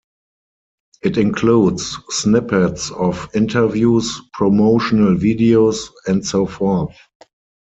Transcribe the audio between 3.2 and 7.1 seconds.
interviews, promotional videos, and so forth.